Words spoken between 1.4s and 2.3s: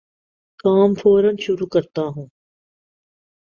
شروع کرتا ہوں